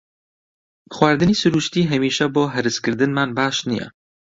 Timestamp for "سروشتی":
1.41-1.89